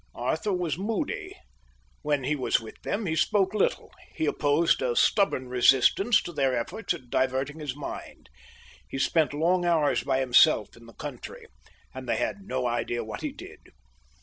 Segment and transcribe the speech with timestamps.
[0.15, 1.35] Arthur was moody.
[2.01, 6.57] When he was with them, he spoke little; he opposed a stubborn resistance to their
[6.57, 8.27] efforts at diverting his mind.
[8.89, 11.45] He spent long hours by himself, in the country,
[11.93, 13.59] and they had no idea what he did.